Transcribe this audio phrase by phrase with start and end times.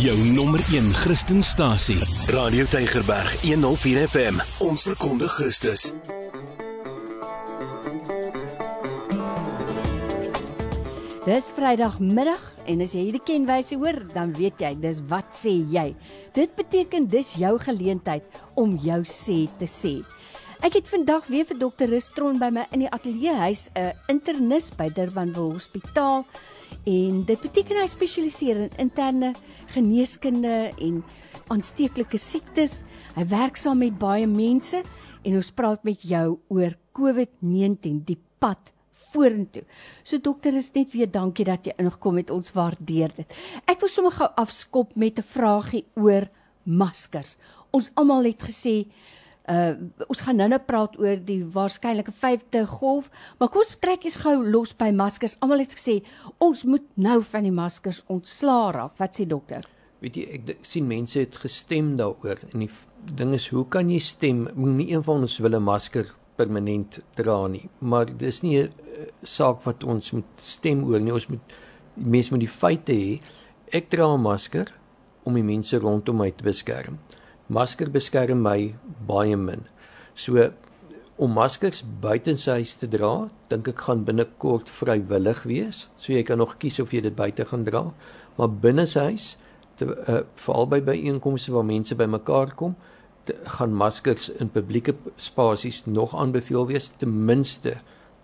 [0.00, 2.00] Jou nommer 1 Christenstasie.
[2.32, 4.38] Radio Tygerberg 104 FM.
[4.64, 5.90] Ons verkondig Christus.
[11.26, 15.90] Dis Vrydagmiddag en as jy hierdie kenwyse hoor, dan weet jy, dis wat sê jy.
[16.32, 18.24] Dit beteken dis jou geleentheid
[18.56, 19.98] om jou sê te sê.
[20.64, 23.36] Ek het vandag weer vir dokter Rustron by my in die ateljee.
[23.36, 26.24] Hy's 'n internis by Durbanville Hospitaal
[26.86, 29.34] en dit beteken hy spesialiseer in interne
[29.74, 31.02] geneeskunde en
[31.52, 32.82] aansteeklike siektes.
[33.16, 34.82] Hy werk saam met baie mense
[35.22, 38.72] en ons praat met jou oor COVID-19, die pad
[39.12, 39.64] vorentoe.
[40.04, 42.32] So dokter is net weer dankie dat jy ingekom het.
[42.32, 43.36] Ons waardeer dit.
[43.68, 46.28] Ek wil sommer gou afskop met 'n vragie oor
[46.64, 47.36] maskers.
[47.72, 48.86] Ons almal het gesê
[49.50, 49.74] uh
[50.06, 54.36] ons gaan nou-nou praat oor die waarskynlike 5de golf, maar kom ons trek eens gou
[54.46, 55.36] los by maskers.
[55.40, 56.02] Almal het gesê
[56.38, 58.96] ons moet nou van die maskers ontslaa raak.
[58.98, 59.66] Wat sê dokter?
[60.02, 62.70] Weet jy, ek sien mense het gestem daaroor en die
[63.14, 64.48] ding is hoe kan jy stem?
[64.54, 68.72] Nie een van ons wil 'n masker permanent dra nie, maar dis nie 'n
[69.22, 71.12] saak wat ons moet stem oor nie.
[71.12, 71.54] Ons moet
[71.94, 73.20] mense met die feite hê.
[73.72, 74.72] Ek dra 'n masker
[75.24, 76.98] om die mense rondom my te beskerm.
[77.52, 78.74] Masker beskerm my
[79.08, 79.66] baie min.
[80.14, 80.50] So
[81.22, 85.84] om maskers buitenshuis te dra, dink ek gaan binnekort vrywillig wees.
[86.00, 87.84] So jy kan nog kies of jy dit buite gaan dra,
[88.38, 89.34] maar binneshuis
[89.80, 92.74] te uh, veral by byeenkomste waar mense bymekaar kom,
[93.28, 97.76] te, gaan maskers in publieke spasies nog aanbeveel wees ten minste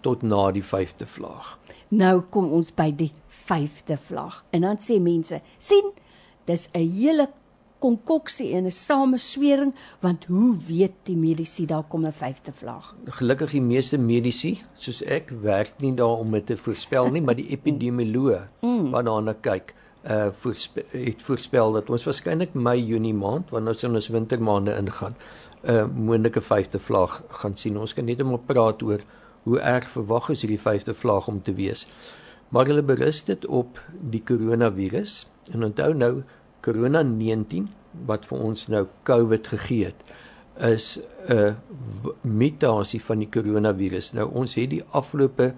[0.06, 1.56] tot na die 5de vlag.
[1.88, 3.12] Nou kom ons by die
[3.48, 4.42] 5de vlag.
[4.50, 5.92] En dan sê mense, sien,
[6.48, 7.28] dis 'n hele
[7.78, 12.94] konkoksie en 'n sameswering want hoe weet die mediese daar kom 'n 5de vlag?
[13.04, 17.36] Gelukkig die meeste mediese, soos ek, werk nie daar om dit te voorspel nie, maar
[17.36, 18.90] die epidemioloog mm.
[18.90, 23.82] wat daarna kyk, uh voorspel, het voorspel dat ons waarskynlik Mei, Junie maand, wanneer ons
[23.82, 25.14] in ons wintermaande ingaan,
[25.62, 27.78] 'n uh, moontlike 5de vlag gaan sien.
[27.78, 29.00] Ons kan net om praat oor
[29.42, 31.88] hoe erg verwag is hierdie 5de vlag om te wees.
[32.48, 33.80] Maar hulle berus dit op
[34.10, 36.22] die koronavirus en onthou nou
[36.60, 37.68] Corona 19
[38.06, 40.14] wat vir ons nou COVID gegee het
[40.68, 40.98] is
[41.28, 41.56] 'n
[42.22, 44.12] mutasie van die koronavirus.
[44.12, 45.54] Nou ons het die afgelope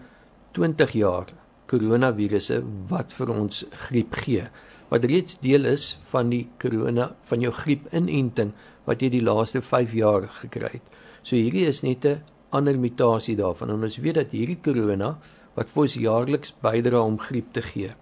[0.53, 1.27] 20 jaar
[1.67, 4.45] koronavirusse wat vir ons griep gee.
[4.91, 8.53] Wat reeds deel is van die korona van jou griepinenting
[8.85, 10.87] wat jy die laaste 5 jaar gekry het.
[11.23, 13.71] So hierdie is net 'n ander mutasie daarvan.
[13.71, 15.19] En ons weet dat hierdie korona
[15.55, 17.95] wat vir ons jaarliks bydra om griep te gee,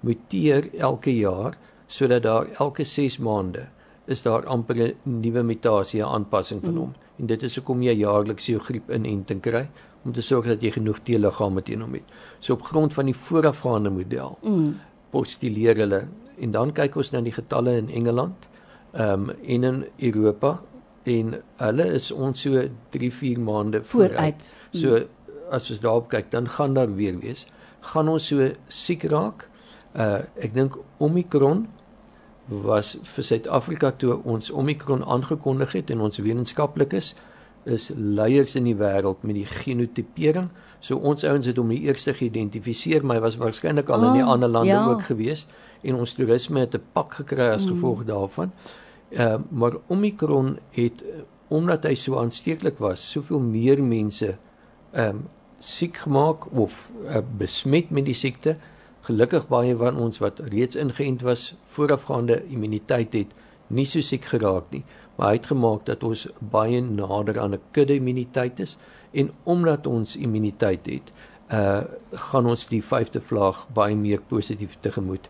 [0.00, 1.56] muteer elke jaar
[1.86, 3.66] sodat daar elke 6 maande
[4.06, 6.88] is daar amper 'n nuwe mutasie aanpassing van hom.
[6.88, 6.94] Mm.
[7.18, 9.68] En dit is hoekom jy jaarliks jou griepinenting kry
[10.04, 12.02] om te sorg dat jy genoeg T-liggame teen hom het.
[12.40, 14.74] So op grond van die voorafgaande model mm.
[15.10, 16.08] postuleer hulle
[16.38, 18.48] en dan kyk ons na die getalle in Engeland,
[18.92, 20.60] ehm um, en in Europa
[21.04, 22.62] en hulle is ons so
[22.96, 24.12] 3-4 maande vooruit.
[24.12, 24.52] vooruit.
[24.72, 25.06] So
[25.50, 27.46] as ons daarop kyk, dan gaan daar weer wees.
[27.80, 29.48] Gaan ons so siek raak?
[29.94, 31.66] Uh ek dink Omicron
[32.48, 37.14] was vir Suid-Afrika toe ons Omicron aangekondig het en ons wetenskaplikes
[37.64, 40.50] is leiers in die wêreld met die genotipering.
[40.84, 44.18] So ons ouens het hom die eerste geïdentifiseer, maar hy was waarskynlik al oh, in
[44.18, 44.82] die ah, ander lande ja.
[44.90, 45.46] ook gewees
[45.84, 47.72] en ons toerisme het 'n pak gekry as mm.
[47.72, 48.06] gevolg mm.
[48.06, 48.52] daarvan.
[49.10, 51.04] Ehm uh, maar Omicron het
[51.48, 54.36] omdat hy so aansteeklik was, soveel meer mense
[54.92, 55.26] ehm um,
[55.58, 58.56] siek gemaak of uh, besmet met die siekte.
[59.04, 63.32] Gelukkig baie van ons wat reeds ingeënt was, voorafgaande immuniteit het,
[63.68, 64.84] nie so siek geraak nie
[65.16, 68.76] maar hy het gemaak dat ons baie nader aan 'n kudde immuniteit is
[69.12, 71.12] en omdat ons immuniteit het,
[71.52, 75.28] uh gaan ons die vyfde vlaag baie meer positief tegemoet.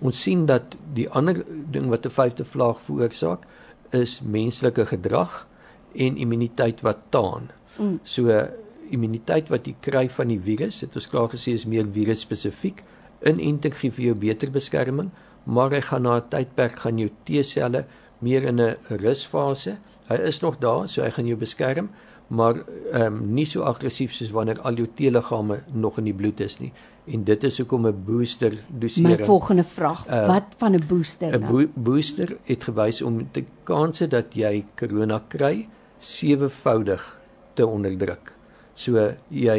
[0.00, 3.46] Ons sien dat die ander ding wat 'n vyfde vlaag veroorsaak
[3.90, 5.46] is menslike gedrag
[5.94, 7.50] en immuniteit wat taan.
[7.78, 8.00] Mm.
[8.02, 8.48] So
[8.90, 12.82] immuniteit wat jy kry van die virus, het ons klaar gesê is meer virus spesifiek.
[13.24, 15.10] Inenting gee vir jou beter beskerming,
[15.44, 17.84] maar hy gaan na 'n tydperk gaan jou T-selle
[18.18, 19.76] meer in 'n rusfase.
[20.08, 21.90] Hy is nog daar, so hy gaan jou beskerm,
[22.28, 22.54] maar
[22.92, 26.58] ehm um, nie so aggressief soos wanneer al jou T-liggame nog in die bloed is
[26.60, 26.72] nie.
[27.06, 29.18] En dit is hoekom 'n booster dosering.
[29.18, 31.36] My volgende vraag, uh, wat van 'n booster?
[31.36, 31.52] 'n nou?
[31.52, 35.68] bo Booster het gewys om die kanse dat jy corona kry
[35.98, 37.20] sewevoudig
[37.54, 38.32] te onderdruk.
[38.74, 39.58] So jy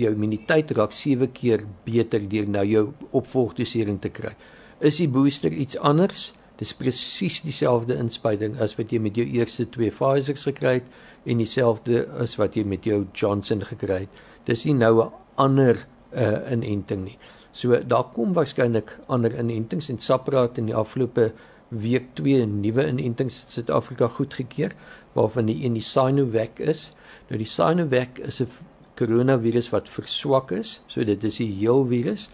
[0.00, 4.32] jou immuniteit raak 7 keer beter deur nou jou opvolgdosering te kry.
[4.80, 6.30] Is die booster iets anders?
[6.60, 10.88] Dis presies dieselfde inspuiting as wat jy met jou eerste twee Pfizer's gekry het
[11.28, 14.22] en dieselfde as wat jy met jou Johnson gekry het.
[14.48, 17.18] Dis nie nou 'n ander uh, inenting nie.
[17.52, 21.32] So daar kom waarskynlik ander inentings en Sapraat in die afgelope
[21.70, 24.74] week twee nuwe inentings in Suid-Afrika goedgekeur
[25.14, 26.90] waarvan die een die Sinovac is.
[27.28, 28.50] Nou die Sinovac is 'n
[28.98, 32.28] koronavirus wat verswak is, so dit is die heel virus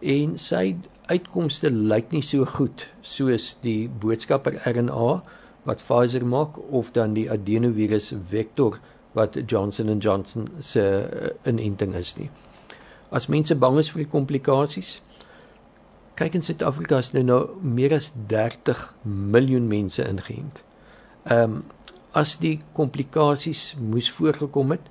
[0.00, 0.76] en sy
[1.06, 5.22] uitkomste lyk nie so goed soos die boodskapper RNA
[5.68, 8.78] wat Pfizer maak of dan die adenovirus vektor
[9.12, 12.30] wat Johnson & Johnson se uh, inenting is nie.
[13.12, 15.00] As mense bang is vir die komplikasies,
[16.16, 20.64] kyk in Suid-Afrika is nou nou meer as 30 miljoen mense ingeënt.
[21.24, 21.62] Ehm um,
[22.12, 24.90] as die komplikasies moes voorgekom het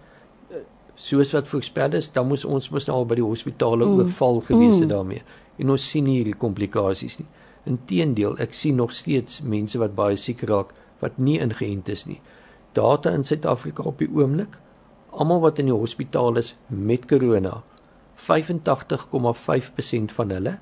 [1.02, 4.00] soos wat voorspel is, dan moes ons mos nou al by die hospitale mm.
[4.00, 4.94] oorval gewees het mm.
[4.94, 5.24] daarmee.
[5.62, 7.28] En ons sien nie hierdie komplikasies nie.
[7.70, 12.20] Inteendeel, ek sien nog steeds mense wat baie siek raak wat nie ingeënt is nie.
[12.78, 14.58] Data in Suid-Afrika op die oomblik,
[15.12, 17.60] almal wat in die hospitaal is met corona,
[18.22, 20.54] 85,5% van hulle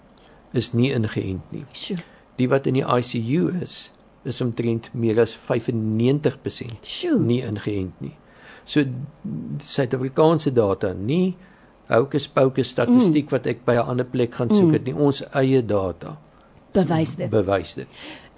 [0.54, 1.66] is nie ingeënt nie.
[1.74, 2.00] Sjoe.
[2.40, 3.92] Die wat in die ICU is,
[4.24, 7.20] is omtrent meer as 95% Sjoe.
[7.20, 8.16] nie ingeënt nie.
[8.64, 8.84] So
[9.66, 11.36] Suid-Afrikaanse data, nie
[11.90, 13.34] houke spouke statistiek mm.
[13.34, 14.74] wat ek by 'n ander plek gaan soek mm.
[14.78, 16.18] het nie, ons eie data
[16.72, 17.30] bewys dit.
[17.30, 17.88] Bewys dit.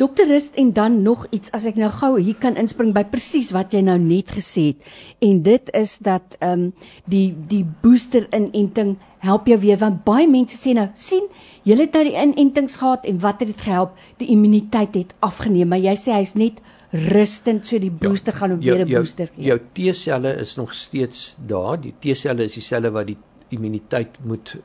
[0.02, 3.52] Dokter Rust en dan nog iets as ek nou gou hier kan inspring by presies
[3.54, 4.92] wat jy nou net gesê het
[5.22, 6.74] en dit is dat ehm um,
[7.06, 11.28] die die booster inenting help jou weer want baie mense sê nou sien
[11.68, 15.70] jy het nou die inentings gehad en wat het dit gehelp die immuniteit het afgeneem
[15.70, 18.90] maar jy sê hy's net rustend so die ja, booster ja, gaan hom weer 'n
[18.90, 19.46] booster gee.
[19.46, 21.80] Jou T-selle is nog steeds daar.
[21.82, 23.18] Die T-selle is dieselfde wat die
[23.50, 24.58] immuniteit moet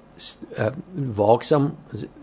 [0.58, 0.72] uh,
[1.14, 1.76] waaksaam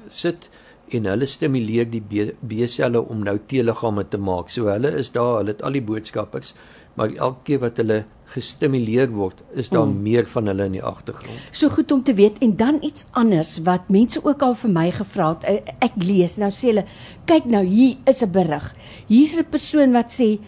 [0.10, 0.50] sit
[0.92, 4.52] en hulle stimuleer die B-selle om nou T-liggame te maak.
[4.54, 6.54] So hulle is daar, hulle het al die boodskappers,
[6.98, 8.04] maar elke keer wat hulle
[8.34, 10.00] gestimuleer word, is daar mm.
[10.06, 11.42] meer van hulle in die agtergrond.
[11.54, 14.88] So goed om te weet en dan iets anders wat mense ook al vir my
[14.96, 15.46] gevra het.
[15.50, 16.86] Eh, ek lees nou sê hulle,
[17.30, 18.74] kyk nou hier is 'n berig.
[19.08, 20.40] Hier's 'n persoon wat sê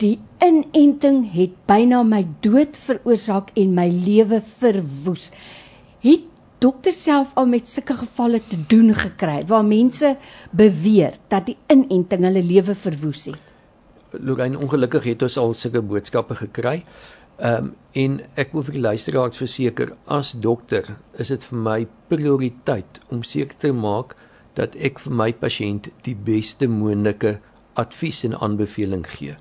[0.00, 5.30] die inenting het byna my dood veroorsaak en my lewe verwoes.
[6.04, 6.24] Het
[6.66, 10.16] dokter self al met sulke gevalle te doen gekry waar mense
[10.50, 13.42] beweer dat die inenting hulle lewe verwoes het.
[14.16, 16.80] Lorraine ongelukkig het ons al sulke boodskappe gekry.
[17.36, 20.88] Ehm um, en ek wil vir die luisteraars verseker as dokter
[21.22, 21.76] is dit vir my
[22.10, 24.12] prioriteit om seker te maak
[24.58, 27.38] dat ek vir my pasiënt die beste moontlike
[27.80, 29.36] advies en aanbeveling gee.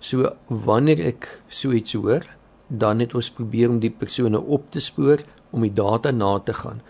[0.00, 2.24] So wanneer ek so iets hoor,
[2.68, 6.54] dan het ons probeer om die persone op te spoor om die data na te
[6.54, 6.80] gaan.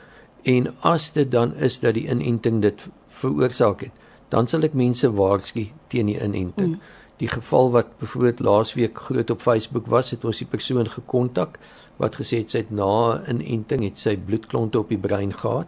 [0.43, 3.93] En as dit dan is dat die inenting dit veroorsaak het,
[4.29, 6.77] dan sal ek mense waarsku teen die inenting.
[6.77, 6.97] Mm.
[7.19, 11.59] Die geval wat byvoorbeeld laasweek groot op Facebook was, het ons die persoon gekontak
[11.99, 15.67] wat gesê het sy het na 'n inenting het sy bloedklonte op die brein gehad.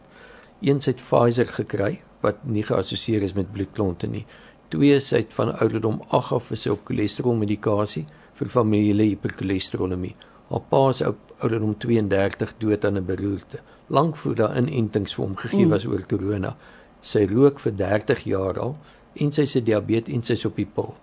[0.61, 4.27] Een sy het Pfizer gekry wat nie geassosieer is met bloedklonte nie.
[4.69, 10.15] Twee sy het van ouderdom 8 af is sy op cholesterolmedikasie vir familiale hipercholesterolemie.
[10.51, 13.59] Haar pa is op ouderdom 32 dood aan 'n beroerte.
[13.87, 15.71] Lank voor daar inentings vir hom gegee mm.
[15.71, 15.93] was mm.
[15.93, 16.57] oor corona.
[17.01, 18.77] Sy rook vir 30 jaar al
[19.15, 20.95] en sy se diabetes en sy's op die pil.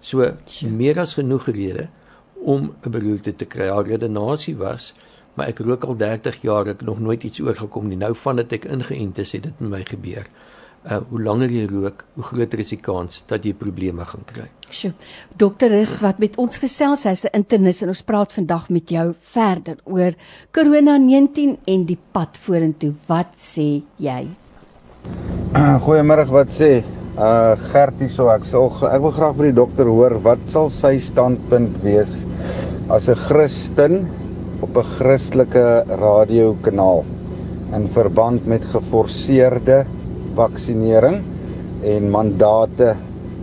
[0.00, 0.34] So ja.
[0.68, 1.88] meer as genoeg rede
[2.34, 3.68] om 'n beroerte te kry.
[3.68, 4.94] Haar redenasie was,
[5.34, 7.96] maar ek rook al 30 jaar, ek nog nooit iets oorgekom nie.
[7.96, 10.26] Nou vandat ek ingeënt is, het dit met my gebeur
[10.84, 14.46] uh, hoe langer jy rook, hoe groter is die kans dat jy probleme gaan kry.
[14.74, 14.92] Sjoe.
[15.38, 19.14] Dokter is wat met ons gesels, hy's 'n internis en ons praat vandag met jou
[19.34, 20.12] verder oor
[20.52, 22.94] Corona-19 en die pad vorentoe.
[23.06, 24.28] Wat sê jy?
[25.84, 26.84] Goeiemôre, wat sê?
[27.14, 30.98] Uh Gertie so ek sal ek wil graag by die dokter hoor wat sal sy
[30.98, 32.24] standpunt wees
[32.90, 34.10] as 'n Christen
[34.60, 37.04] op 'n Christelike radiokanaal
[37.72, 39.86] in verband met geforseerde
[40.34, 41.22] vaksinering
[41.84, 42.94] en mandate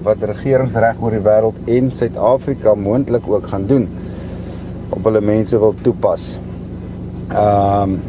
[0.05, 3.85] wat regerings reg oor die wêreld en Suid-Afrika moontlik ook gaan doen
[4.91, 6.33] op hulle mense wil toepas.
[7.29, 7.99] Ehm um,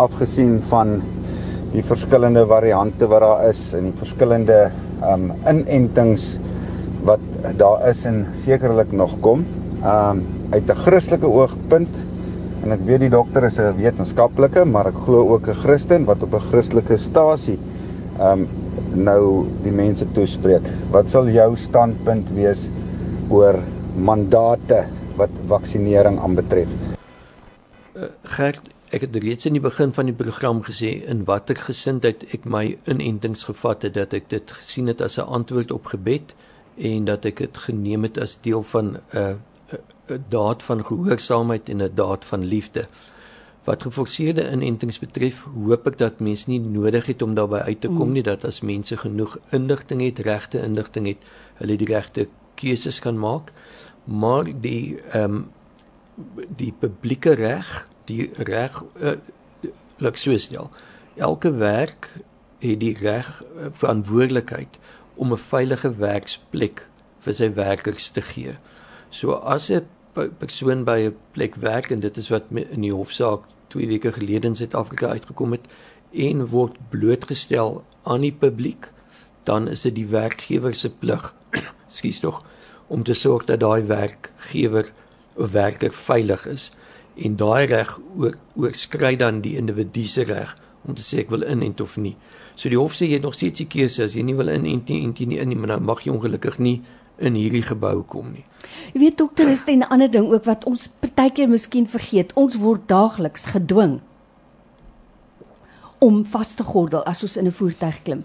[0.00, 0.94] afgesien van
[1.74, 6.38] die verskillende variante wat daar is en die verskillende ehm um, inentings
[7.04, 7.20] wat
[7.60, 9.44] daar is en sekerlik nog kom.
[9.82, 11.94] Ehm um, uit 'n Christelike oogpunt
[12.62, 16.22] en ek weet die dokter is 'n wetenskaplike, maar ek glo ook 'n Christen wat
[16.22, 17.58] op 'n Christelike stasie
[18.22, 18.46] um
[18.94, 20.66] nou die mense toespreek.
[20.94, 22.66] Wat sal jou standpunt wees
[23.32, 23.58] oor
[23.96, 24.84] mandate
[25.18, 26.70] wat vaksinering aanbetref?
[27.92, 32.24] Uh, Gert, ek het reeds in die begin van die program gesê in watter gesindheid
[32.36, 36.34] ek my inentings gevat het dat ek dit gesien het as 'n antwoord op gebed
[36.76, 39.34] en dat ek dit geneem het as deel van 'n uh,
[40.10, 42.86] 'n daad van gehoorsaamheid en 'n daad van liefde.
[43.64, 47.90] Wat geforseerde inentings betref, hoop ek dat mense nie nodig het om daarbey uit te
[47.92, 48.16] kom mm.
[48.18, 51.22] nie dat as mense genoeg inligting het, regte inligting het,
[51.60, 52.26] hulle die regte
[52.58, 53.52] keuses kan maak.
[54.04, 55.44] Maar die ehm um,
[56.58, 57.68] die publieke reg,
[58.04, 59.14] die reg uh,
[60.02, 60.68] lyk so stel.
[61.16, 62.10] Elke werk
[62.60, 64.76] het die reg uh, verantwoordelikheid
[65.14, 66.84] om 'n veilige werksplek
[67.24, 68.58] vir sy werkers te gee.
[69.10, 69.86] So as 'n
[70.38, 74.52] persoon by 'n plek werk en dit is wat in die hofsaak 2 weke gelede
[74.52, 75.68] in Suid-Afrika uitgekom het
[76.12, 78.90] en word blootgestel aan die publiek,
[79.48, 81.30] dan is dit die werkgewer se plig,
[81.96, 82.42] skuis tog,
[82.92, 84.92] om te sorg dat daai werkgewer
[85.40, 86.70] of werker veilig is.
[87.16, 87.96] En daai reg
[88.54, 92.16] oorskry dan die individu se reg om te sê ek wil inent of nie.
[92.54, 94.04] So die hof sê jy het nog steeds die keuse.
[94.04, 96.58] As jy nie wil inent nie, inent nie in nie, maar dan mag jy ongelukkig
[96.60, 96.80] nie
[97.22, 98.44] in hierdie gebou kom nie.
[98.92, 102.32] Jy weet dokter is 'n ander ding ook wat ons partykeer miskien vergeet.
[102.34, 104.00] Ons word daagliks gedwing
[105.98, 108.24] om vas te gordel as ons in 'n voertuig klim.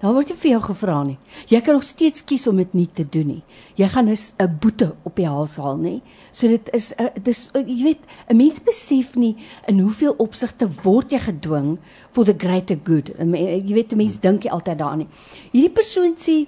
[0.00, 1.16] Dan word nie vir jou gevra nie.
[1.48, 3.42] Jy kan nog steeds kies om dit nie te doen nie.
[3.76, 6.02] Jy gaan 'n boete op die hals haal, nê?
[6.32, 9.36] So dit is 'n dis jy weet, 'n mens besef nie
[9.66, 11.78] in hoeveel opsigte word jy gedwing
[12.10, 13.08] for the greater good.
[13.18, 15.08] Jy weet, 'n mens dink jy altyd daaraan nie.
[15.52, 16.46] Hierdie persoon sê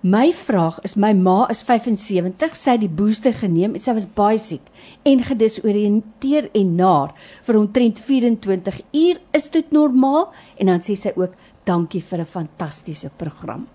[0.00, 4.04] My vraag is my ma is 75, sy het die booster geneem en sy was
[4.06, 4.62] baie siek
[5.02, 7.16] en gedisoriënteer en naar
[7.48, 9.18] vir omtrent 24 uur.
[9.34, 10.28] Is dit normaal?
[10.54, 11.34] En dan sê sy ook
[11.66, 13.66] dankie vir 'n fantastiese program.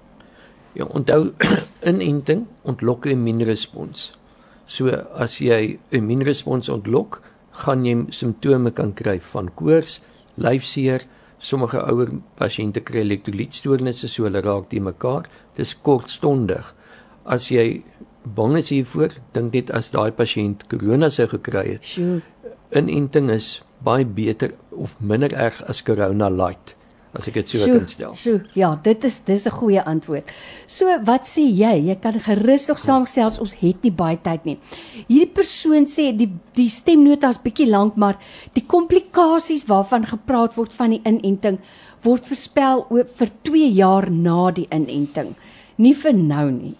[0.73, 1.33] Ja, onthou
[1.91, 4.13] inenting ontlok 'n immuunrespons.
[4.65, 4.87] So
[5.19, 10.01] as jy 'n immuunrespons ontlok, gaan jy simptome kan kry van koors,
[10.35, 11.03] lyfseer,
[11.43, 15.27] sommige ouer pasiënte kry elektrolytstoornisse so hulle raak die mekaar.
[15.57, 16.73] Dis kortstondig.
[17.25, 17.83] As jy
[18.23, 21.89] bang is hiervoor, dink net as daai pasiënt korona sou gekry het.
[21.95, 22.21] Sjoe.
[22.73, 26.77] Inenting is baie beter of minder erg as corona light
[27.13, 28.15] as ek dit so kan stel.
[28.17, 30.31] Sjoe, ja, dit is dis 'n goeie antwoord.
[30.65, 31.87] So, wat sê jy?
[31.89, 34.57] Jy kan gerus nog saamgesels, ons het nie baie tyd nie.
[35.07, 38.17] Hierdie persoon sê die die stemnota is bietjie lank, maar
[38.53, 41.59] die komplikasies waarvan gepraat word van die inenting
[42.03, 45.35] word voorspel vir 2 jaar na die inenting.
[45.77, 46.75] Nie vir nou nie.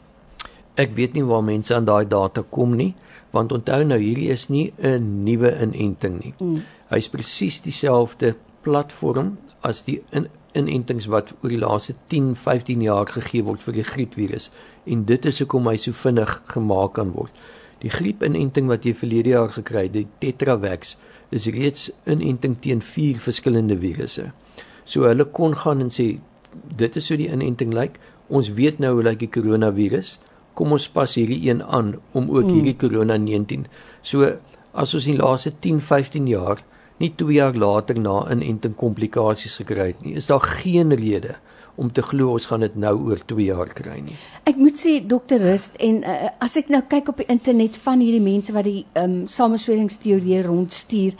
[0.76, 2.94] Ek weet nie waar mense aan daai data kom nie,
[3.32, 6.34] want onthou nou hierdie is nie 'n nuwe inenting nie.
[6.40, 6.64] Mm.
[6.90, 13.10] Hy's presies dieselfde platform as die in, inentings wat oor die laaste 10, 15 jaar
[13.10, 14.50] gegee word vir die griepvirus
[14.86, 17.34] en dit is hoekom hy so vinnig gemaak kan word.
[17.84, 20.96] Die griepinenting wat jy verlede jaar gekry het, die Tetravaks,
[21.34, 24.30] is reeds inenting teen 4 verskillende virusse.
[24.86, 26.18] So hulle kon gaan en sê
[26.80, 27.98] dit is hoe die inenting lyk.
[28.30, 30.18] Ons weet nou hoe lyk die koronavirus.
[30.54, 32.54] Kom ons pas hierdie een aan om ook mm.
[32.54, 33.66] hierdie corona 19.
[34.06, 34.30] So
[34.74, 36.62] as ons in die laaste 10, 15 jaar
[37.02, 40.16] nie 2 jaar later na inenting komplikasies gekry het nie.
[40.20, 41.36] Is daar geen rede
[41.76, 44.18] om te glo ons gaan dit nou oor 2 jaar kry nie.
[44.50, 48.04] Ek moet sê dokter Rust en uh, as ek nou kyk op die internet van
[48.04, 51.18] hierdie mense wat die ehm um, samesweringsteorie rondstuur,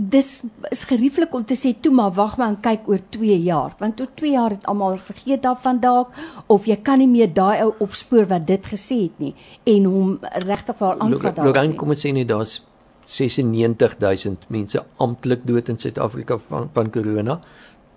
[0.00, 0.28] dis
[0.70, 4.00] is gerieflik om te sê toe maar wag maar en kyk oor 2 jaar, want
[4.00, 6.14] oor 2 jaar het almal vergeet daarvan dalk
[6.46, 10.18] of jy kan nie meer daai ou opspoor wat dit gesê het nie en hom
[10.46, 11.46] regtig vir aanvat daar.
[11.48, 12.60] Lorraine kom ons sê net daar's
[13.10, 17.40] 96000 mense amptelik dood in Suid-Afrika van van corona.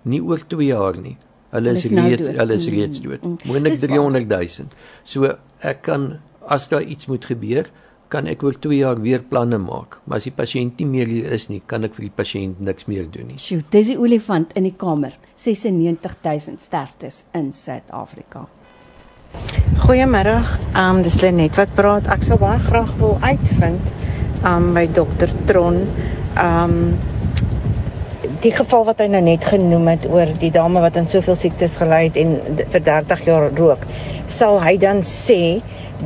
[0.02, 1.16] Nie oor 2 jaar nie.
[1.54, 3.22] Hulle is nou reeds hulle is reeds dood.
[3.22, 3.50] Mm, mm.
[3.52, 4.74] Moontlik 300000.
[5.06, 5.30] So
[5.62, 6.16] ek kan
[6.50, 7.70] as daar iets moet gebeur,
[8.12, 10.00] kan ek oor 2 jaar weer planne maak.
[10.04, 12.88] Maar as die pasiënt nie meer hier is nie, kan ek vir die pasiënt niks
[12.90, 13.38] meer doen nie.
[13.40, 15.14] Sjoe, dis die olifant in die kamer.
[15.38, 18.44] 96000 sterftes in Suid-Afrika.
[19.86, 20.36] Goeiemôre.
[20.74, 22.10] Ehm um, dis Lenet wat praat.
[22.10, 23.94] Ek sou baie graag wil uitvind
[24.44, 25.84] um, by dokter Tron.
[26.40, 26.78] Um
[28.44, 31.78] die geval wat hy nou net genoem het oor die dame wat aan soveel siektes
[31.80, 32.34] gely het en
[32.72, 33.86] vir 30 jaar rook,
[34.28, 35.62] sal hy dan sê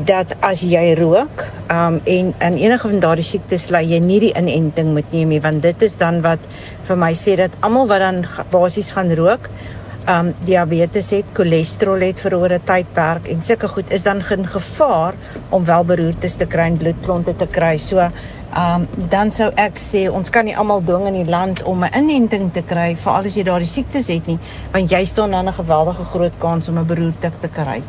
[0.06, 1.42] dat as jy rook,
[1.74, 5.40] um en in enige van daardie siektes ly jy nie die inenting moet neem nie
[5.42, 6.42] want dit is dan wat
[6.86, 8.22] vir my sê dat almal wat dan
[8.54, 9.50] basies gaan rook
[10.08, 14.46] um diabetes het, cholesterol het vir oor 'n tydperk en sulke goed is dan geen
[14.46, 15.14] gevaar
[15.50, 17.78] om wel beroertes te kry en bloedklonte te kry.
[17.78, 17.98] So
[18.56, 21.94] um dan sou ek sê ons kan nie almal dwing in die land om 'n
[21.94, 24.38] inenting te kry veral as jy daardie siektes het nie,
[24.72, 27.82] want jy staan dan 'n geweldige groot kans om 'n beroerte te kry.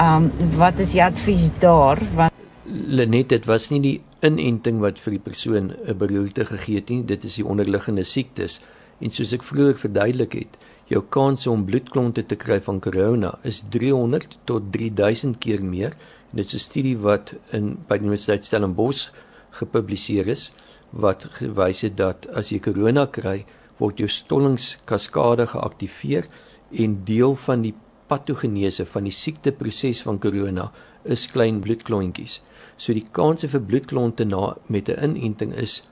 [0.00, 1.98] Um wat is die advies daar?
[2.14, 2.32] Want
[2.66, 7.04] Lenet, dit was nie die inenting wat vir die persoon 'n beroerte gegee het nie,
[7.04, 8.60] dit is die onderliggende siektes.
[9.00, 10.56] En soos ek vroeër verduidelik het,
[10.88, 15.96] jou kans om bloedklonte te kry van corona is 300 tot 3000 keer meer.
[16.30, 19.10] En dit is 'n studie wat in by die Universiteit Stellenbosch
[19.50, 20.52] gepubliseer is
[20.90, 23.44] wat gewys het dat as jy korona kry,
[23.78, 26.28] word jou stollingskaskade geaktiveer
[26.70, 27.74] en deel van die
[28.06, 30.72] patogenese van die siekteproses van korona
[31.04, 32.42] is klein bloedklontjies.
[32.76, 35.82] So die kanse vir bloedklonte na met 'n inenting is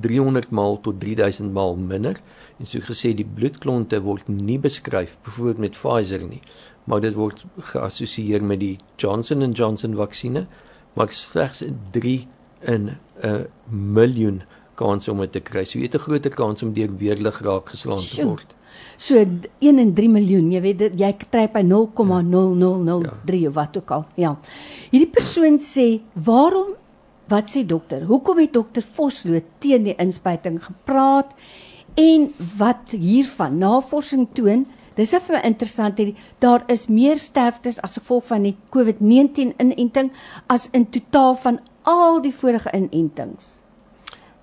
[0.00, 2.20] 300 maal tot 3000 maal minder
[2.58, 6.42] en so gesê die bloedklonte word nie beskryf byvoorbeeld met Pfizer nie
[6.84, 10.46] maar dit word geassosieer met die Johnson & Johnson vaksinne
[10.94, 12.26] maar slegs 3
[12.60, 14.42] in 'n miljoen
[14.78, 15.64] kans om dit te kry.
[15.64, 18.54] So jy het 'n groter kans om deur weerlig raak geslaan te word.
[18.96, 19.14] So
[19.58, 23.48] 1 in 3 miljoen, jy weet dit jy kry by 0,0003 ja.
[23.48, 24.06] of wat ook al.
[24.14, 24.38] Ja.
[24.90, 26.74] Hierdie persoon sê, "Waarom
[27.28, 28.04] wat sê dokter?
[28.08, 31.32] Hoekom het dokter Vosloo teen die inspuiting gepraat?"
[31.98, 37.98] En wat hiervan navorsing toon, dis vir my interessant hierdie daar is meer sterftes as
[37.98, 40.12] gevolg van die COVID-19 inenting
[40.46, 43.58] as in totaal van al die vorige inentings.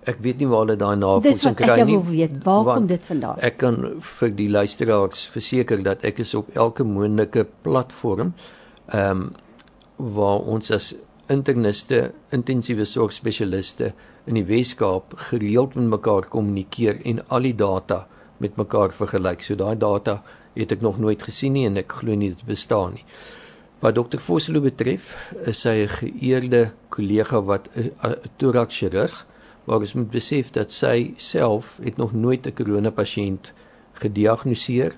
[0.05, 1.81] Ek weet nie waar hulle daai navorsing kry nie.
[1.81, 3.39] Ek wil weet, waar kom dit vandaan?
[3.45, 3.79] Ek kan
[4.19, 8.35] vir die luisteraars verseker dat ek is op elke moontlike platform
[8.91, 9.25] ehm um,
[9.95, 10.89] waar ons as
[11.31, 13.93] interniste, intensiewe sorgspesialiste
[14.25, 18.05] in die Weskaap gereeld met mekaar kommunikeer en al die data
[18.37, 19.41] met mekaar vergelyk.
[19.41, 20.21] So daai data
[20.55, 23.05] het ek nog nooit gesien nie en ek glo nie dit bestaan nie.
[23.83, 25.15] Wat dokter Vosloo betref,
[25.45, 27.91] is sy 'n geëerde kollega wat 'n
[28.37, 29.25] thoraxchirurg,
[29.65, 33.53] maar ons moet besef dat sy self het nog nooit 'n koronapasiënt
[33.93, 34.95] gediagnoseer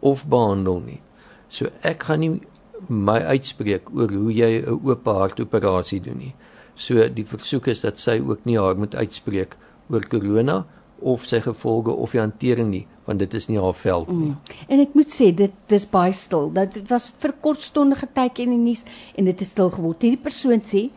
[0.00, 1.00] of behandel nie.
[1.48, 2.40] So ek gaan nie
[2.86, 6.34] my uitspreek oor hoe jy 'n oop hartoperasie doen nie.
[6.74, 9.56] So die versoek is dat sy ook nie haar moet uitspreek
[9.90, 10.64] oor korona
[11.00, 14.34] of sy gevolge of die hantering nie want dit is nie haar veld nie.
[14.34, 14.56] Mm.
[14.68, 16.50] En ek moet sê dit dis baie stil.
[16.52, 18.84] Dat dit was vir kortstondige tydjie in die nuus
[19.16, 20.02] en dit het stil geword.
[20.02, 20.90] Hierdie persoon sê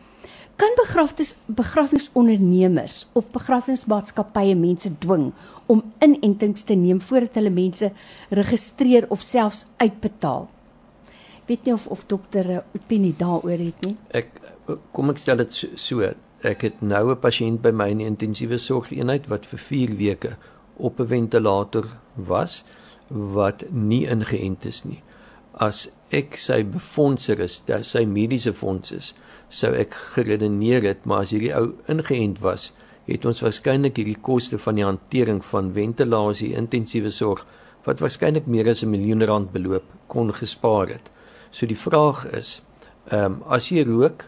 [0.60, 5.30] kan begrafnis begrafnisondernemers of begrafnismaatskappye mense dwing
[5.72, 7.88] om inentings te neem voordat hulle mense
[8.28, 10.50] registreer of selfs uitbetaal.
[11.52, 13.96] Weet nie of of dokter 'n opinie daaroor het nie.
[14.10, 14.28] Ek
[14.92, 16.14] kom ek stel dit so, so.
[16.40, 20.36] Ek het nou 'n pasiënt by my in die intensiewe sorgeenheid wat vir 4 weke
[20.76, 21.84] op 'n ventilator
[22.16, 22.64] was
[23.08, 25.02] wat nie ingeënt is nie.
[25.52, 29.14] As ek sy befondser is, sy mediese fonds is,
[29.48, 32.72] sou ek geredeneer het, maar as hierdie ou ingeënt was,
[33.04, 37.46] het ons waarskynlik hierdie koste van die hantering van ventilasie intensiewe sorg
[37.84, 41.10] wat waarskynlik meer as 'n miljoen rand beloop kon gespaar het.
[41.52, 42.62] So die vraag is,
[43.10, 44.24] ehm um, as jy rook,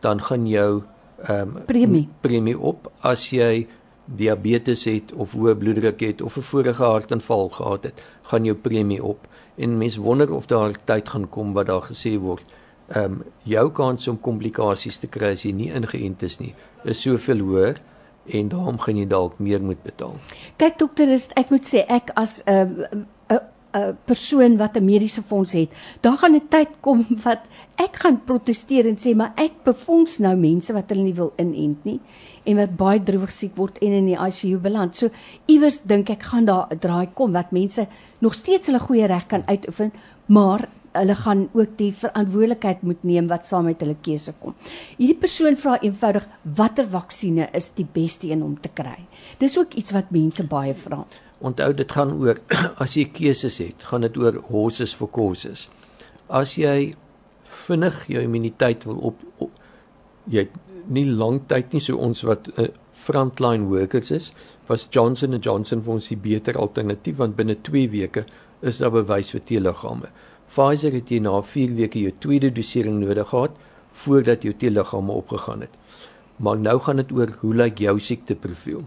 [0.00, 0.82] dan gaan jou
[1.26, 3.66] ehm um, premie premie op as jy
[4.04, 9.02] diabetes het of hoë bloeddruk het of 'n vorige hartaanval gehad het, gaan jou premie
[9.04, 9.26] op.
[9.56, 12.44] En mens wonder of daar tyd gaan kom wat daar gesê word,
[12.88, 17.00] ehm um, jou kans om komplikasies te kry as jy nie ingeënt is nie, is
[17.00, 17.76] soveel hoër
[18.24, 20.16] en daarom gaan jy dalk meer moet betaal.
[20.56, 22.98] Kyk dokter, is, ek moet sê ek as 'n uh,
[23.74, 27.40] 'n persoon wat 'n mediese fonds het, daar gaan 'n tyd kom wat
[27.76, 31.84] ek gaan proteseer en sê maar ek befonds nou mense wat hulle nie wil inent
[31.84, 32.00] nie
[32.44, 34.96] en wat baie droewig siek word en in die ICU beland.
[34.96, 35.10] So
[35.46, 37.86] iewers dink ek gaan daar 'n draai kom wat mense
[38.20, 39.92] nog steeds hulle goeie reg kan uitoefen,
[40.26, 44.54] maar hulle gaan ook die verantwoordelikheid moet neem wat saam met hulle keuse kom.
[44.96, 48.98] Hierdie persoon vra eenvoudig watter vaksinne is die beste een om te kry.
[49.38, 51.04] Dis ook iets wat mense baie vra.
[51.40, 52.40] Onthou dit gaan oor
[52.82, 55.68] as jy keuses het, gaan dit oor horses for causes.
[56.28, 56.94] As jy
[57.68, 59.54] vinnig jou immuniteit wil op, op
[60.28, 60.48] jy
[60.92, 64.32] nie lank tyd nie so ons wat uh, frontline workers is
[64.68, 68.24] was Johnson & Johnson vir ons die beter alternatief want binne 2 weke
[68.68, 70.10] is daar bewys vir T-liggame.
[70.48, 73.56] Pfizer het jy na 4 weke jou tweede dosering nodig gehad
[74.02, 75.74] voordat jou T-liggame opgegaan het.
[76.38, 78.84] Maar nou gaan dit oor hoe lyk jou siekteprofiel.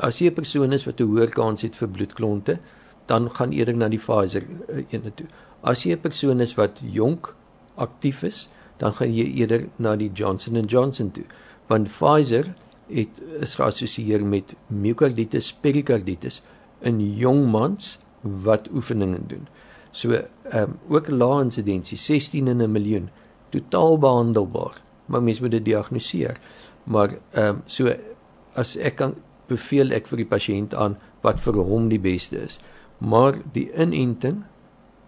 [0.00, 2.58] As jy 'n persoon is wat 'n hoër kans het vir bloedklonte,
[3.06, 5.26] dan gaan eerder na die Pfizer uh, ene toe.
[5.62, 7.34] As jy 'n persoon is wat jonk
[7.76, 11.24] aktief is, dan gaan jy eerder na die Johnson & Johnson toe
[11.70, 12.50] want Pfizer
[12.90, 16.40] het is geassosieer met myokarditis perikarditis
[16.82, 17.98] in jong mans
[18.46, 19.46] wat oefeninge doen.
[19.92, 23.10] So ehm um, ook lae insidensie 16 in 'n miljoen
[23.50, 24.82] totaal behandelbaar.
[25.06, 26.36] Maar mens moet dit diagnoseer.
[26.84, 27.94] Maar ehm um, so
[28.54, 29.14] as ek kan
[29.50, 32.60] beveel ek vir die pasiënt aan wat vir hom die beste is.
[32.98, 34.42] Maar die inenting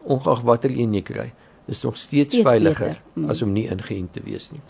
[0.03, 1.29] ongeag watter een jy kry,
[1.71, 3.29] is nog steeds, steeds veiliger mm.
[3.31, 4.63] as om nie ingeënt te wees nie.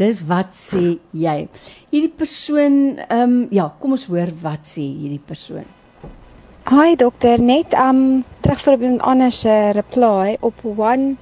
[0.00, 1.36] Dis wat sê jy.
[1.92, 5.68] Hierdie persoon ehm um, ja, kom ons hoor wat sê hierdie persoon.
[6.70, 11.16] Hi dokter, net um terug vir 'n ander se reply op one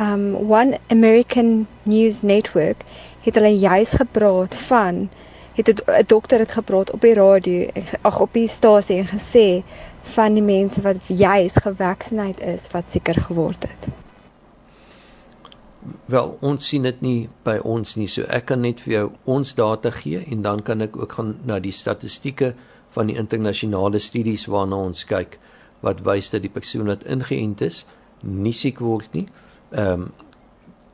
[0.00, 2.84] um one American news network
[3.20, 5.08] het hulle juis gepraat van
[5.54, 9.62] het 'n dokter dit gepraat op die radio, ag op die stasie en gesê
[10.02, 13.88] van die mense wat juis gevaksinheid is wat seker geword het.
[16.04, 18.08] Wel, ons sien dit nie by ons nie.
[18.08, 21.36] So ek kan net vir jou ons data gee en dan kan ek ook gaan
[21.44, 22.54] na die statistieke
[22.90, 25.38] van die internasionale studies waarna ons kyk
[25.80, 27.86] wat wys dat die persoon wat ingeënt is
[28.22, 29.26] nie siek word nie.
[29.70, 30.12] Ehm um,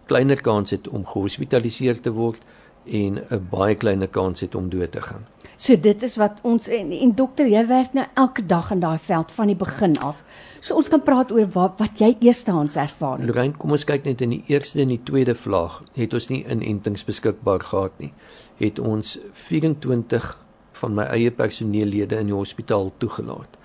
[0.08, 2.40] kleiner kans het om gehospitaliseer te word
[2.90, 5.26] en 'n baie kleiner kans het om dood te gaan.
[5.56, 8.98] So dit is wat ons en, en dokter, jy werk nou elke dag in daai
[8.98, 10.22] veld van die begin af.
[10.60, 13.18] So ons kan praat oor wat wat jy eerstehands ervaar.
[13.18, 15.82] Lorraine, kom ons kyk net in die eerste en die tweede vlaag.
[15.94, 18.12] Het ons nie inentings beskikbaar gehad nie.
[18.62, 20.38] Het ons 24
[20.78, 23.58] van my eie personeellede in die hospitaal toegelaat.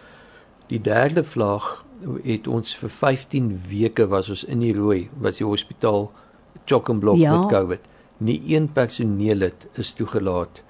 [0.73, 1.83] Die derde vlaag
[2.25, 6.09] het ons vir 15 weke was ons in die rooi, was die hospitaal
[6.65, 7.38] chock and block ja.
[7.38, 7.92] met COVID.
[8.23, 10.63] Nie een personeellid is toegelaat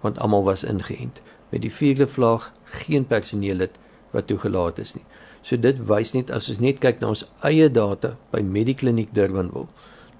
[0.00, 1.20] want almal was ingeënt.
[1.50, 3.76] Met die vierde vlaag geen personeellid
[4.10, 5.04] wat toegelaat is nie.
[5.42, 9.68] So dit wys net as ons net kyk na ons eie data by Medikliniek Durbanville.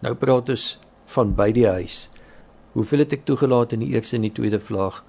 [0.04, 0.66] Nou praat ons
[1.14, 2.04] van by die huis.
[2.76, 5.02] Hoeveel het ek toegelaat in die eerste en die tweede vlaag?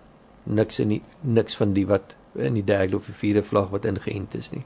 [0.43, 3.86] Niks in die niks van die wat in die derde of die vierde vlaag wat
[3.86, 4.63] ingeënt is nie.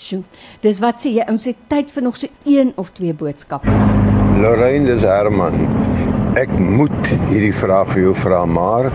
[0.00, 0.22] Sjoe.
[0.64, 3.72] Dis wat sê jy, ons het tyd vir nog so een of twee boodskappe.
[4.40, 5.89] Lorraine dis Herman.
[6.38, 8.86] Ek moet hierdie vraag vir jou vra, maar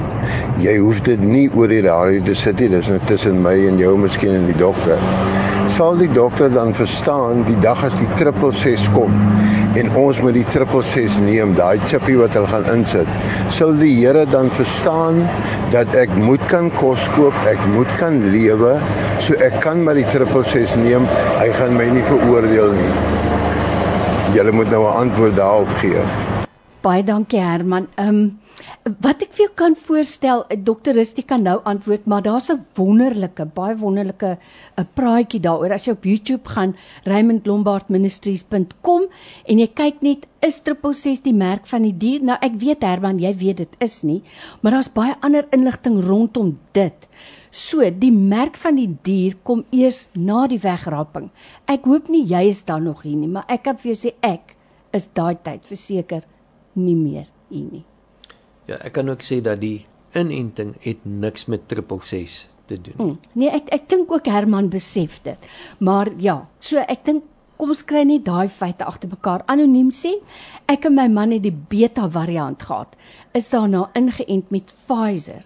[0.63, 2.69] jy hoef dit nie oor die radio te sit nie.
[2.71, 5.01] Dis net tussen my en jou, miskien en die dokter.
[5.75, 9.11] Sal die dokter dan verstaan die dag as die 666 kom
[9.75, 13.11] en ons moet die 666 neem, daai chippie wat hulle gaan insit.
[13.51, 15.19] Sal die Here dan verstaan
[15.75, 18.77] dat ek moet kan kos koop, ek moet kan lewe,
[19.19, 21.11] so ek kan maar die 666 neem.
[21.41, 22.95] Hy gaan my nie veroordeel nie.
[24.39, 26.07] Julle moet nou 'n antwoord daarop gee.
[26.85, 27.87] Baie dankie Herman.
[27.97, 28.25] Ehm um,
[29.01, 32.65] wat ek vir jou kan voorstel, eh, dokter Rusty kan nou antwoord, maar daar's 'n
[32.77, 34.37] wonderlike, baie wonderlike 'n
[34.75, 35.71] eh, praatjie daaroor.
[35.71, 39.01] As jy op YouTube gaan, raymondlombardministries.com
[39.45, 42.21] en jy kyk net is 666 die merk van die dier.
[42.21, 44.23] Nou ek weet Herman, jy weet dit is nie,
[44.61, 47.07] maar daar's baie ander inligting rondom dit.
[47.49, 51.29] So, die merk van die dier kom eers na die wegraping.
[51.65, 54.13] Ek hoop nie jy is dan nog hier nie, maar ek kan vir jou sê
[54.21, 54.55] ek
[54.93, 56.21] is daai tyd verseker
[56.75, 57.85] nie meer hier nie.
[58.65, 62.97] Ja, ek kan ook sê dat die inenting het niks met 666 te doen.
[62.97, 65.49] Hmm, nee, ek ek dink ook Herman besef dit.
[65.79, 67.23] Maar ja, so ek dink
[67.55, 69.45] kom ons kry net daai feite agter mekaar.
[69.51, 70.17] Anoniem sê,
[70.71, 72.97] ek en my man het die beta variant gehad.
[73.37, 75.45] Is daarna ingeënt met Pfizer.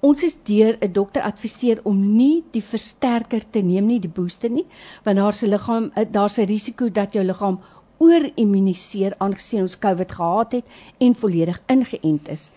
[0.00, 4.48] Ons is deur 'n dokter adviseer om nie die versterker te neem nie, die booster
[4.48, 4.66] nie,
[5.04, 7.58] want daar's 'n liggaam eh, daar's 'n risiko dat jou liggaam
[7.98, 12.50] oorimmuniseer aangesien ons COVID gehad het en volledig ingeënt is.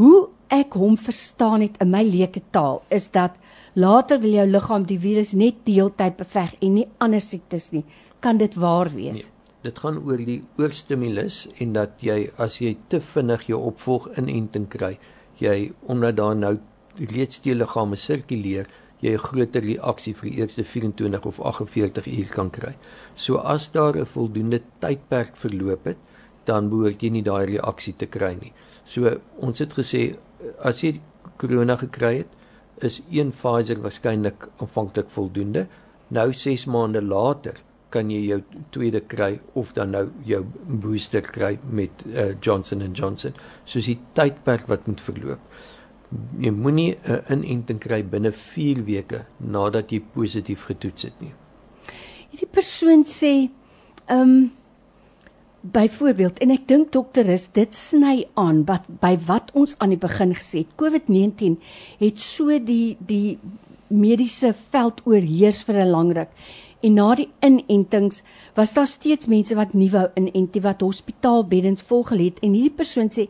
[0.00, 3.36] Hoe ek hom verstaan het in my leuke taal is dat
[3.74, 7.84] later wil jou liggaam die virus net deeltyd beveg en nie ander siektes nie.
[8.20, 9.24] Kan dit waar wees?
[9.24, 9.30] Nee.
[9.64, 14.66] Dit gaan oor die oorstimulus en dat jy as jy te vinnig jou opvolg inenting
[14.68, 14.98] kry,
[15.40, 16.58] jy omdat daar nou
[16.98, 18.68] reeds die liggame sirkuleer,
[19.04, 22.74] jy 'n groter reaksie vir die eerste 24 of 48 uur kan kry.
[23.14, 25.96] So as daar 'n voldoende tydperk verloop het,
[26.44, 28.52] dan behoort jy nie daai reaksie te kry nie.
[28.84, 30.16] So ons het gesê
[30.60, 31.00] as jy
[31.38, 32.32] corona gekry het,
[32.82, 35.66] is een Pfizer waarskynlik aanvanklik voldoende.
[36.08, 37.54] Nou 6 maande later
[37.90, 42.98] kan jy jou tweede kry of dan nou jou booster kry met uh, Johnson &
[42.98, 43.34] Johnson.
[43.64, 45.40] Soos die tydperk wat moet verloop
[46.40, 51.32] jy moenie 'n inenting kry binne 4 weke nadat jy positief getoets het nie.
[52.30, 53.50] Hierdie persoon sê
[54.06, 54.52] ehm um,
[55.64, 60.00] byvoorbeeld en ek dink dokter is dit sny aan wat by wat ons aan die
[60.00, 60.74] begin gesê het.
[60.76, 61.56] COVID-19
[62.00, 63.38] het so die die
[63.88, 66.28] mediese veld oorheers vir 'n lang ruk.
[66.82, 68.22] En na die inentings
[68.54, 72.76] was daar steeds mense wat nie wou inent nie wat hospitaalbeddens volgel het en hierdie
[72.76, 73.28] persoon sê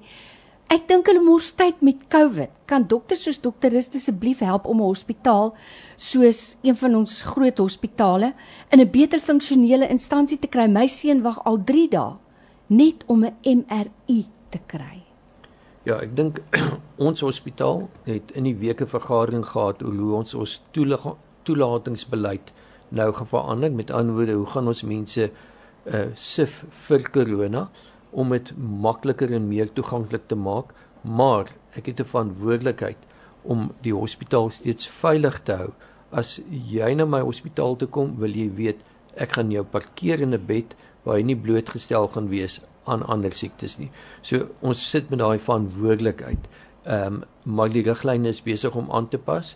[0.73, 2.51] Ek dink hulle mors tyd met COVID.
[2.67, 5.55] Kan dokters soos dokter Rus asseblief help om 'n hospitaal
[5.97, 8.33] soos een van ons groot hospitale
[8.71, 10.67] in 'n beter funksionele instansie te kry?
[10.67, 12.17] My seun wag al 3 dae
[12.67, 15.03] net om 'n MRI te kry.
[15.85, 16.41] Ja, ek dink
[17.09, 20.63] ons hospitaal het in die weke vergadering gehad oor hoe ons ons
[21.45, 22.53] toelatingsbeleid
[22.89, 23.73] nou verander.
[23.73, 25.31] Met ander woorde, hoe gaan ons mense
[25.85, 27.69] uh sif vir corona?
[28.15, 30.73] Om dit makliker en meer toeganklik te maak,
[31.03, 33.01] maar ek het 'n verantwoordelikheid
[33.43, 35.73] om die hospitaal steeds veilig te hou.
[36.11, 38.81] As jy na my hospitaal toe kom, wil jy weet
[39.17, 43.33] ek gaan jou parkeer in 'n bed waar jy nie blootgestel gaan wees aan ander
[43.33, 43.91] siektes nie.
[44.23, 46.49] So ons sit met daai verantwoordelikheid
[46.85, 49.55] Ehm um, maar die riglyne is besig om aan te pas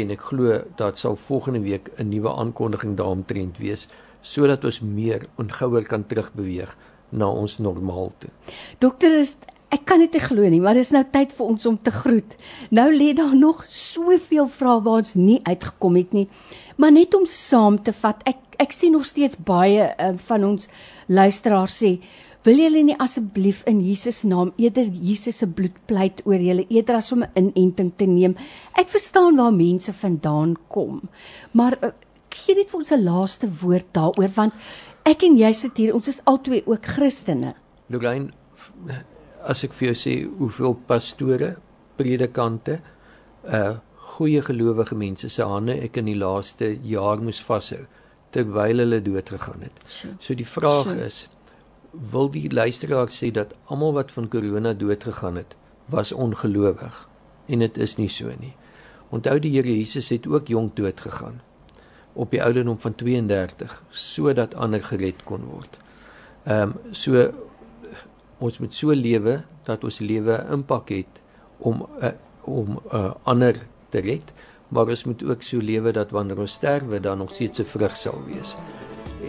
[0.00, 3.88] en ek glo dat sal volgende week 'n nuwe aankondiging daaromtrent wees
[4.20, 6.76] sodat ons meer ongouer kan terugbeweeg
[7.10, 8.30] na ons normaal toe.
[8.78, 9.36] Dokter is
[9.74, 12.36] ek kan dit nie glo nie, maar dis nou tyd vir ons om te groet.
[12.72, 16.28] Nou lê daar nog soveel vrae waar ons nie uitgekom het nie.
[16.76, 20.66] Maar net om saam te vat, ek ek sien nog steeds baie uh, van ons
[21.06, 21.92] luisteraars sê
[22.46, 26.96] Wil julle nie asseblief in Jesus naam eerder Jesus se bloed pleit oor julle eerder
[27.00, 28.36] as om 'n inenting te neem?
[28.72, 31.02] Ek verstaan waar mense vandaan kom.
[31.52, 31.90] Maar uh,
[32.30, 34.54] gee net vir ons 'n laaste woord daaroor want
[35.04, 37.54] ek en jy sit hier, ons is albei ook Christene.
[37.88, 38.32] Lorraine,
[39.46, 41.56] as ek vir jou sê hoeveel pastore,
[41.98, 42.80] predikante,
[43.44, 43.78] uh
[44.18, 47.84] goeie gelowige mense se hande ek in die laaste jaar moes vashou
[48.34, 49.82] terwyl hulle dood gegaan het.
[50.20, 51.18] So die vraag is
[52.12, 55.54] wil die luisteraar sê dat almal wat van korona dood gegaan het
[55.92, 57.04] was ongelowig
[57.48, 58.54] en dit is nie so nie.
[59.14, 61.40] Onthou die Here Jesus het ook jonk dood gegaan
[62.18, 65.78] op die ouderdom van 32 sodat ander gered kon word.
[66.48, 67.28] Ehm um, so
[68.38, 71.20] ons moet so lewe dat ons lewe 'n impak het
[71.58, 73.56] om uh, om uh, ander
[73.90, 74.32] te red,
[74.68, 77.96] maar ons moet ook so lewe dat wanneer ons sterwe dan nog steeds 'n vrug
[77.96, 78.56] sal wees.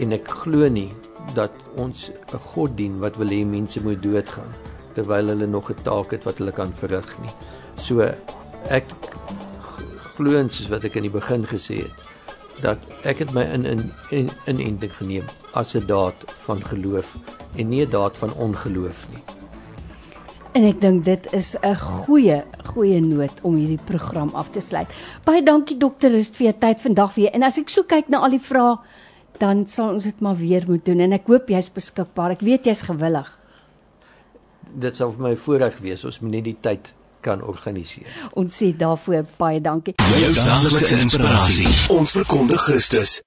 [0.00, 0.92] En ek glo nie
[1.34, 4.54] dat ons 'n God dien wat wil hê mense moet doodgaan
[4.94, 7.34] terwyl hulle nog 'n taak het wat hulle kan verrig nie.
[7.76, 8.00] So
[8.68, 8.86] ek
[10.14, 12.10] glo en soos wat ek in die begin gesê het
[12.62, 16.14] dat ek het my in in in inenting geneem as 'n daad
[16.46, 17.16] van geloof
[17.56, 19.22] en nie 'n daad van ongeloof nie.
[20.52, 22.42] En ek dink dit is 'n goeie
[22.74, 24.88] goeie noot om hierdie program af te sluit.
[25.24, 27.30] Baie dankie dokter Rust vir jou tyd vandag weer.
[27.32, 28.78] En as ek so kyk na al die vrae
[29.38, 32.30] dan sal ons dit maar weer moet doen en ek hoop jy's beskikbaar.
[32.30, 33.38] Ek weet jy's gewillig.
[34.80, 38.06] Dit sal vir my voorreg wees ons moet net die tyd kan organiseer.
[38.34, 39.94] Ons sê daarvoor baie dankie.
[40.20, 41.68] Jou daglikse inspirasie.
[41.96, 43.20] Ons verkondig Christus.